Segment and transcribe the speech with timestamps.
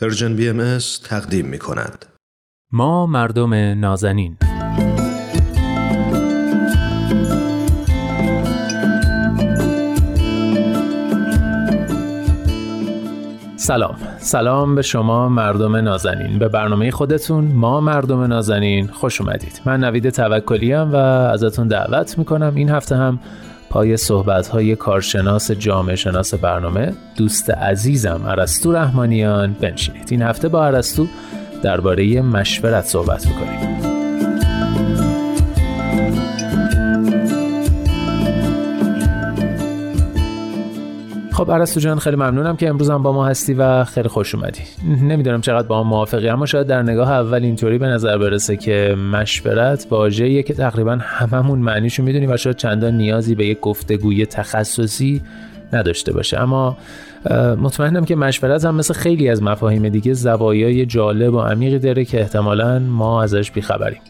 [0.00, 2.06] Persian BM تقدیم می کند.
[2.72, 4.36] ما مردم نازنین.
[13.56, 13.96] سلام.
[14.18, 16.38] سلام به شما مردم نازنین.
[16.38, 19.60] به برنامه خودتون ما مردم نازنین خوش اومدید.
[19.64, 23.20] من نوید توکلی و ازتون دعوت می‌کنم این هفته هم
[23.72, 30.08] پای صحبت های کارشناس جامعه شناس برنامه دوست عزیزم ارسطو رحمانیان بنشینید.
[30.10, 31.06] این هفته با ارسطو
[31.62, 33.91] درباره مشورت صحبت می‌کنیم.
[41.32, 44.60] خب عرستو جان خیلی ممنونم که امروز هم با ما هستی و خیلی خوش اومدی.
[45.02, 48.96] نمی‌دونم چقدر با ما موافقی اما شاید در نگاه اول اینطوری به نظر برسه که
[49.12, 55.22] مشورت واژه‌ایه که تقریبا هممون معنیشو می‌دونیم و شاید چندان نیازی به یک گفتگوی تخصصی
[55.72, 56.40] نداشته باشه.
[56.40, 56.76] اما
[57.60, 62.20] مطمئنم که مشورت هم مثل خیلی از مفاهیم دیگه زوایای جالب و عمیقی داره که
[62.20, 64.00] احتمالا ما ازش بیخبریم.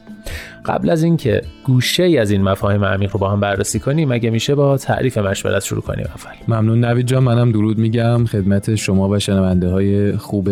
[0.64, 4.30] قبل از اینکه گوشه ای از این مفاهیم عمیق رو با هم بررسی کنیم مگه
[4.30, 6.56] میشه با تعریف مشورت شروع کنیم؟ اول.
[6.56, 6.84] ممنون.
[6.84, 8.24] نوید جان منم درود میگم.
[8.24, 10.48] خدمت شما و شنونده های خوب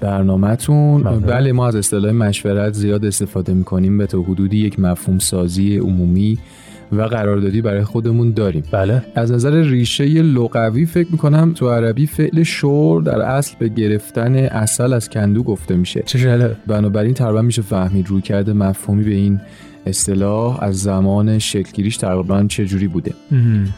[0.00, 1.02] برنامهتون.
[1.02, 3.98] بله ما از اصطلاح مشورت زیاد استفاده می‌کنیم.
[3.98, 6.38] به تا حدودی یک مفهوم سازی عمومی
[6.92, 8.62] و قراردادی برای خودمون داریم.
[8.72, 9.02] بله.
[9.14, 14.92] از نظر ریشه لغوی فکر می‌کنم تو عربی فعل شور در اصل به گرفتن اصل
[14.92, 16.02] از کندو گفته میشه.
[16.06, 19.40] چه بنابراین تقریبا میشه فهمید روی کرده مفهومی به این
[19.90, 23.14] اصطلاح از زمان شکلگیریش تقریبا چه جوری بوده.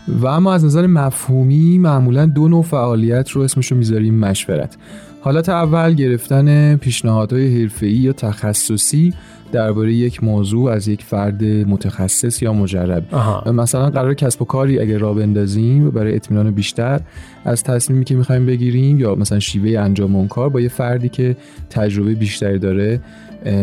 [0.09, 4.77] و اما از نظر مفهومی معمولا دو نوع فعالیت رو اسمش رو می‌ذاریم مشورت.
[5.21, 9.13] حالت اول گرفتن پیشنهادهای حرفه‌ای یا تخصصی
[9.53, 13.05] درباره یک موضوع از یک فرد متخصص یا مجرب.
[13.49, 17.01] مثلا قرار کسب و کاری اگر را بندازیم برای اطمینان بیشتر
[17.45, 21.37] از تصمیمی که می‌خوایم بگیریم یا مثلا شیوه انجام اون کار با یه فردی که
[21.71, 23.01] تجربه بیشتری داره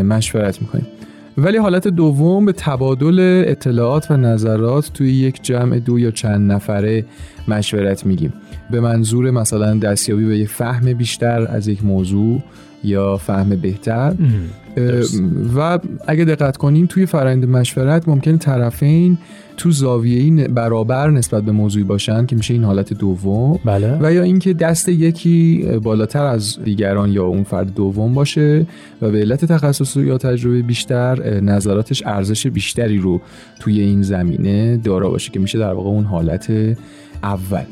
[0.03, 0.87] مشورت می‌کنیم.
[1.37, 7.05] ولی حالت دوم به تبادل اطلاعات و نظرات توی یک جمع دو یا چند نفره
[7.47, 8.33] مشورت میگیم.
[8.69, 12.41] به منظور مثلا دستیابی به یک فهم بیشتر از یک موضوع
[12.83, 14.13] یا فهم بهتر.
[15.55, 19.17] و اگه دقت کنیم توی فرآیند مشورت ممکن طرفین
[19.57, 23.59] تو زاویه برابر نسبت به موضوعی باشن که میشه این حالت دوم.
[23.65, 23.97] بله.
[24.01, 28.65] و یا اینکه دست یکی بالاتر از دیگران یا اون فرد دوم باشه
[29.01, 33.21] و به علت تخصص یا تجربه بیشتر نظراتش ارزش بیشتری رو
[33.59, 36.51] توی این زمینه دارا باشه که میشه در واقع اون حالت
[37.23, 37.65] اول.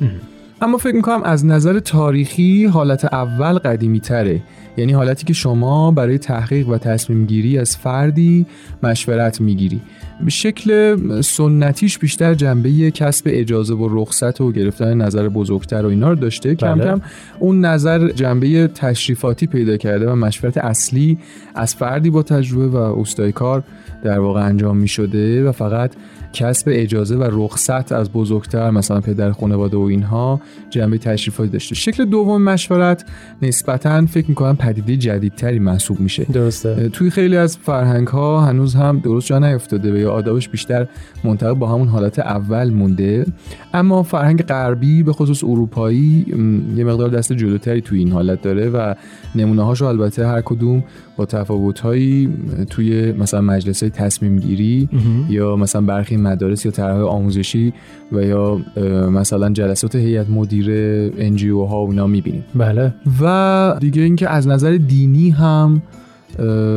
[0.62, 4.42] اما فکر می‌کنم از نظر تاریخی حالت اول قدیمی تره
[4.78, 8.46] یعنی حالتی که شما برای تحقیق و تصمیم گیری از فردی
[8.84, 9.82] مشورت می‌گیری.
[10.24, 16.10] به شکل سنتیش بیشتر جنبه کسب اجازه و رخصت و گرفتن نظر بزرگتر و اینا
[16.10, 16.56] رو داشته.
[16.56, 16.86] کم بله.
[16.86, 17.02] کم
[17.40, 21.18] اون نظر جنبه تشریفاتی پیدا کرده و مشورت اصلی
[21.56, 23.64] از فردی با تجربه و اوستای کار
[24.04, 25.92] در واقع انجام می شده و فقط
[26.34, 31.76] کسب اجازه و رخصت از بزرگتر مثلا پدر خانواده و اینها جنبه تشریفاتی داشته.
[31.76, 33.06] شکل دوم مشورت
[33.42, 36.26] نسبتا فکر می‌کنم پدیده جدیدتری محسوب میشه.
[36.34, 36.90] درسته.
[36.90, 40.88] توی خیلی از فرهنگ ها هنوز هم درست جا نیفتاده و یا آدابش بیشتر
[41.24, 43.26] منطبق با همون حالت اول مونده.
[43.74, 46.26] اما فرهنگ غربی به خصوص اروپایی
[46.76, 48.94] یه مقدار دست جلوتری توی این حالت داره و
[49.36, 50.84] نمونه هاشو البته هر کدوم
[51.18, 52.30] با تفاوت هایی
[52.70, 54.90] توی مثلا مجلس های تصمیم گیری
[55.30, 57.74] یا مثلا برخی مدارس یا طرح آموزشی
[58.12, 58.62] و یا
[59.10, 62.44] مثلا جلسات هیئت مدیره انجیو ها و اینا می‌بینیم.
[62.56, 62.94] بله.
[63.22, 65.82] و دیگه اینکه از نظر دینی هم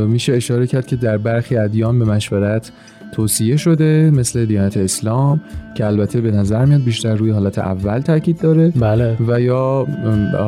[0.08, 2.72] میشه اشاره کرد که در برخی ادیان به مشورت
[3.12, 5.40] توصیه شده مثل دیانت اسلام
[5.74, 8.68] که البته به نظر میاد بیشتر روی حالت اول تاکید داره.
[8.68, 9.16] بله.
[9.28, 9.84] و یا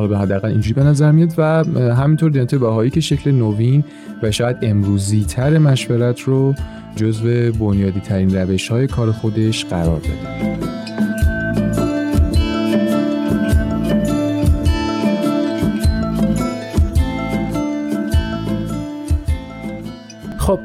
[0.09, 1.63] به حداقل اینجوری به نظر میاد و
[1.93, 3.83] همینطور دیانت بهایی که شکل نوین
[4.23, 6.55] و شاید امروزی تر مشورت رو
[6.95, 11.02] جزو بنیادی ترین روش های کار خودش قرار داده.
[20.43, 20.59] خب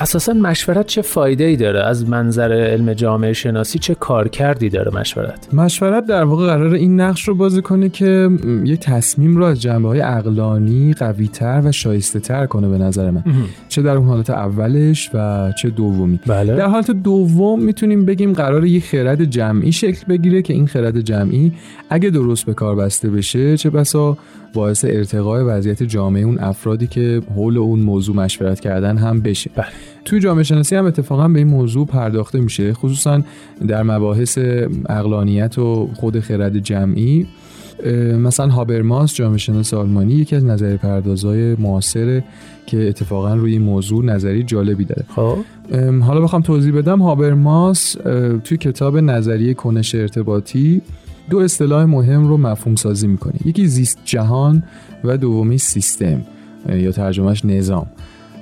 [0.00, 5.00] اساسا مشورت چه فایده ای داره؟ از منظر علم جامعه شناسی چه کار کردی داره
[5.00, 8.30] مشورت؟ مشورت در واقع قرار این نقش رو بازی کنه که
[8.64, 13.10] یه تصمیم رو از جنبه های اقلانی قوی تر و شایسته تر کنه به نظر
[13.10, 13.24] من.
[13.68, 16.20] چه در اون حالت اولش و چه دومی.
[16.26, 16.56] بله.
[16.56, 21.52] در حالت دوم می‌تونیم بگیم قرار یه خرد جمعی شکل بگیره که این خرد جمعی
[21.90, 24.16] اگه درست به کار بسته بشه چه بسا
[24.54, 29.50] باعث ارتقای وضعیت جامعه اون افرادی که حول اون موضوع مشورت کردن هم بشه.
[29.56, 29.66] بله.
[30.04, 33.22] توی جامعه شناسی هم اتفاقا به این موضوع پرداخته میشه خصوصا
[33.68, 34.38] در مباحث
[34.88, 37.26] اقلانیت و خود خرد جمعی.
[38.18, 42.24] مثلا هابرماس جامعه شناس آلمانی یکی از نظری پردازهای معاصره
[42.66, 45.04] که اتفاقا روی این موضوع نظری جالبی داره.
[45.08, 45.38] خب.
[46.00, 47.02] حالا بخوام توضیح بدم.
[47.02, 47.96] هابرماس
[48.44, 50.82] توی کتاب نظریه کنش ارتباطی
[51.30, 53.34] دو اصطلاح مهم رو مفهوم سازی می‌کنه.
[53.44, 54.62] یکی زیست جهان
[55.04, 56.22] و دومی سیستم
[56.68, 57.86] یا ترجمهش نظام.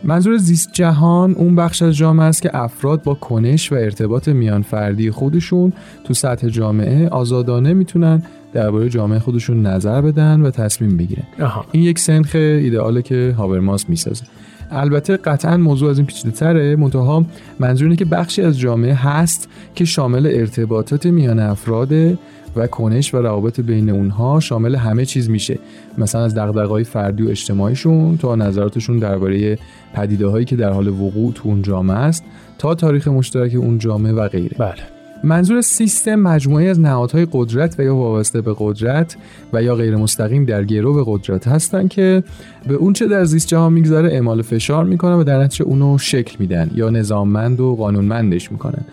[0.06, 4.62] منظور زیست جهان اون بخش از جامعه است که افراد با کنش و ارتباط میان
[4.62, 5.72] فردی خودشون
[6.04, 8.22] تو سطح جامعه آزادانه می‌تونن
[8.52, 11.24] درباره جامعه خودشون نظر بدن و تصمیم بگیرن.
[11.72, 14.24] این یک سنخ ایدئاله که هاورماس می‌سازه.
[14.70, 17.24] البته قطعا موضوع از این پیچیده تره منتها
[17.58, 22.18] منظور اینه که بخشی از جامعه هست که شامل ارتباطات میان افراد
[22.56, 25.58] و کنش و روابط بین اونها شامل همه چیز میشه.
[25.98, 29.58] مثلا از دغدغه‌های فردی و اجتماعیشون تا نظراتشون درباره
[29.94, 32.24] پدیده هایی که در حال وقوع تو اون جامعه است
[32.58, 34.56] تا تاریخ مشترک اون جامعه و غیره.
[34.58, 34.95] بله.
[35.24, 39.16] منظور سیستم مجموعه از نهادهای قدرت و یا وابسته به قدرت
[39.52, 42.22] و یا غیر مستقیم در گرو به قدرت هستند که
[42.68, 46.36] به اون چه در زیست جهان میگذره اعمال فشار می‌کنن و در نتیجه اونو شکل
[46.38, 48.84] میدن یا نظاممند و قانونمندش می‌کنن.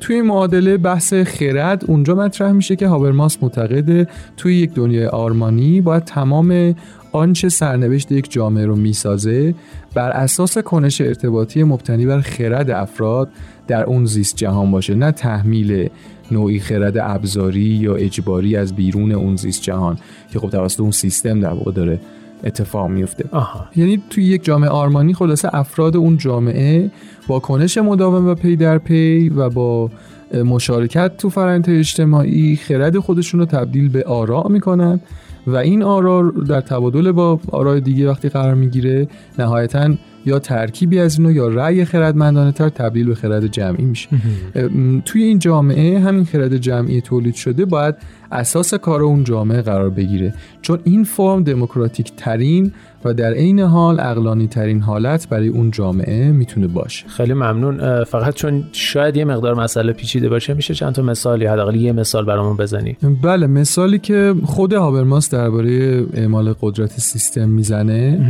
[0.00, 5.80] توی این معادله بحث خرد اونجا مطرح میشه که هابرماس معتقده توی یک دنیای آرمانی
[5.80, 6.74] باید تمام
[7.12, 9.54] آنچه سرنوشت یک جامعه رو می‌سازه
[9.94, 13.28] بر اساس کنش ارتباطی مبتنی بر خرد افراد
[13.66, 15.88] در اون زیست جهان باشه نه تحمیل
[16.30, 19.98] نوعی خرد ابزاری یا اجباری از بیرون اون زیست جهان
[20.32, 22.00] که خب توسط اون سیستم در واقع داره
[22.44, 23.24] اتفاق میفته
[23.76, 26.90] یعنی توی یک جامعه آرمانی خلاصه افراد اون جامعه
[27.26, 29.90] با کنش مداوم و پی در پی و با
[30.34, 35.00] مشارکت تو فرایند اجتماعی خرد خودشون رو تبدیل به آراء می‌کنن
[35.46, 39.94] و این آرا در تبادل با آرای دیگه وقتی قرار می‌گیره نهایتا
[40.26, 44.08] یا ترکیبی از اینو یا رأی خردمندانه تر تبدیل به خرد جمعی میشه.
[45.04, 47.94] توی این جامعه همین خرد جمعی تولید شده باید
[48.32, 50.34] اساس کار اون جامعه قرار بگیره.
[50.62, 52.72] چون این فرم دموکراتیک ترین
[53.04, 57.08] و در عین حال اقلانی ترین حالت برای اون جامعه می‌تونه باشه.
[57.08, 58.04] خیلی ممنون.
[58.04, 62.24] فقط چون شاید یه مقدار مسئله پیچیده باشه میشه چند تا مثالی حداقل یه مثال
[62.24, 68.20] برامون بزنی؟ بله مثالی که خود هابرماس درباره اعمال قدرت سیستم می‌زنه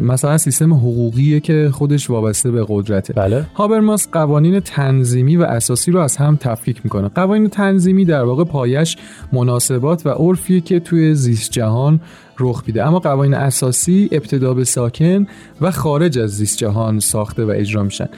[0.00, 3.12] مثلا سیستم حقوقیه که خودش وابسته به قدرته.
[3.12, 3.44] بله.
[3.54, 7.08] هابرماس قوانین تنظیمی و اساسی رو از هم تفکیک می‌کنه.
[7.08, 8.96] قوانین تنظیمی در واقع پایش
[9.38, 12.00] مناسبات و عرفی که توی زیست جهان
[12.40, 12.86] رخ میده.
[12.86, 15.26] اما قوانین اساسی ابتدا به ساکن
[15.60, 18.08] و خارج از زیست جهان ساخته و اجرا میشن.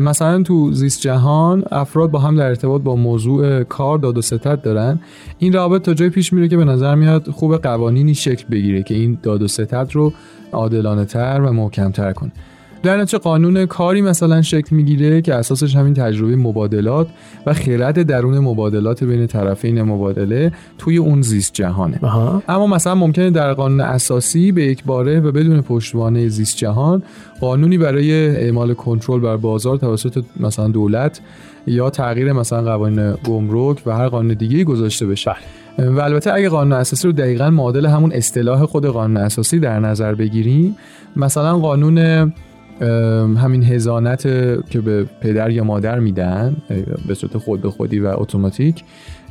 [0.00, 4.62] مثلا تو زیست جهان افراد با هم در ارتباط با موضوع کار داد و ستد
[4.62, 5.00] دارن.
[5.38, 8.94] این روابط تا جای پیش میره که به نظر میاد خوب قوانینی شکل بگیره که
[8.94, 10.12] این داد و ستد رو
[10.52, 12.32] عادلانه تر و محکم تر کنه.
[12.82, 17.08] در نتیجه قانون کاری مثلا شکل می‌گیره که اساسش همین تجربه مبادلات
[17.46, 22.00] و خرد درون مبادلات بین طرفین مبادله توی اون زیست جهانه.
[22.48, 27.02] اما مثلا ممکنه در قانون اساسی به یک باره و بدون پشتوانه زیست جهان
[27.40, 31.20] قانونی برای اعمال کنترل بر بازار توسط مثلا دولت
[31.66, 35.30] یا تغییر مثلا قوانین گمرک و هر قانون دیگه گذاشته بشه.
[35.78, 35.90] بله.
[35.90, 40.14] و البته اگه قانون اساسی رو دقیقا معادل همون اصطلاح خود قانون اساسی در نظر
[40.14, 40.76] بگیریم
[41.16, 42.32] مثلا قانون
[43.36, 44.22] همین هزانت
[44.70, 46.56] که به پدر یا مادر میدن
[47.08, 48.84] به صورت خود به خودی و اتوماتیک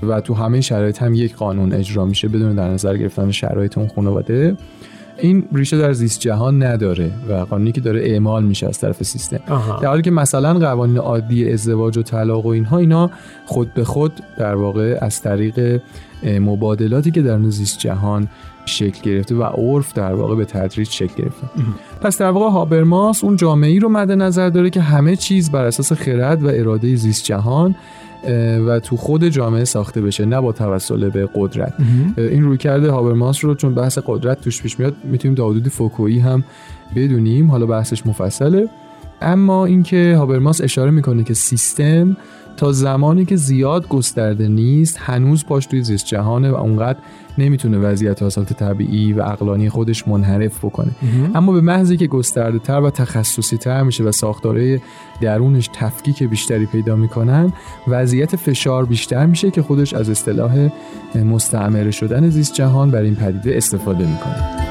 [0.03, 3.87] و تو همه شرایط هم یک قانون اجرا میشه بدون در نظر گرفتن شرایط اون
[3.87, 4.57] خانواده.
[5.17, 9.39] این ریشه در زیست جهان نداره و قانونی که داره اعمال میشه از طرف سیستم.
[9.81, 13.11] در حالی که مثلا قوانین عادی ازدواج و طلاق و اینها اینا
[13.45, 15.81] خود به خود در واقع از طریق
[16.23, 18.27] مبادلاتی که در زیست جهان
[18.65, 21.47] شکل گرفته و عرف در واقع به تدریج شکل گرفته.
[22.01, 25.65] پس در واقع هابرماس اون جامعه ای رو مد نظر داره که همه چیز بر
[25.65, 27.75] اساس خرد و اراده زیست جهان
[28.67, 31.73] و تو خود جامعه ساخته بشه نه با توسل به قدرت.
[32.17, 36.43] این روی کرده هابرماس رو چون بحث قدرت توش پیش میاد می‌تونیم داودود فوکویی هم
[36.95, 37.51] بدونیم.
[37.51, 38.69] حالا بحثش مفصله.
[39.25, 42.17] اما اینکه هابرماس اشاره می‌کنه که سیستم
[42.57, 46.99] تا زمانی که زیاد گسترده نیست هنوز پاش توی زیست جهانه و اونقدر
[47.37, 50.91] نمی‌تونه وضعیت حاصلات طبیعی و اقلانی خودش منحرف بکنه.
[51.35, 54.81] اما به محضی که گسترده تر و تخصصی تر میشه و ساختاره
[55.21, 57.53] درونش تفکیک بیشتری پیدا می‌کنن
[57.87, 60.69] وضعیت فشار بیشتر میشه که خودش از اصطلاح
[61.15, 64.64] مستعمره شدن زیست جهان بر این پدیده استفاده می‌کنه.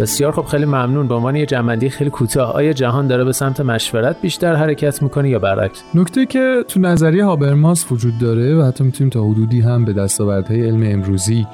[0.00, 1.08] بسیار خب خیلی ممنون.
[1.08, 5.28] به عنوان یه جنبندی خیلی کوتاه آیا جهان داره به سمت مشورت بیشتر حرکت می‌کنه
[5.28, 9.84] یا برعکس؟ نکته که تو نظریه هابرماس وجود داره و حتی می‌تونیم تا حدودی هم
[9.84, 11.46] به دستاوردهای علم امروزی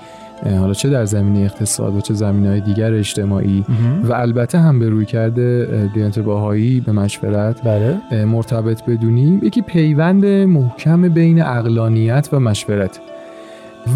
[0.59, 3.65] حالا چه در زمینه اقتصاد و چه زمینه های دیگر اجتماعی
[4.05, 8.25] و البته هم به روی کرده دیانت باهایی به مشورت بله.
[8.25, 13.01] مرتبط بدونیم یکی پیوند محکم بین اقلانیت و مشورت.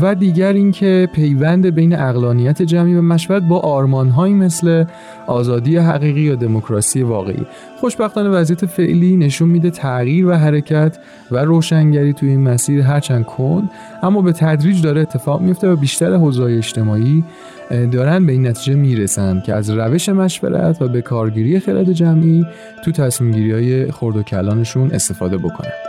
[0.02, 4.84] و دیگر اینکه پیوند بین اقلانیت جمعی و مشورت با آرمانهایی مثل
[5.26, 7.46] آزادی حقیقی یا دموکراسی واقعی.
[7.80, 10.98] خوشبختانه وضعیت فعلی نشون میده تغییر و حرکت
[11.30, 13.70] و روشنگری توی این مسیر هرچند کند
[14.02, 17.24] اما به تدریج داره اتفاق میفته و بیشتر حوزه‌های اجتماعی
[17.92, 22.46] دارن به این نتیجه می‌رسن که از روش مشورت و به کارگیری خرد جمعی
[22.84, 25.85] تو تصمیم گیری های خرد و کلانشون استفاده بکنن.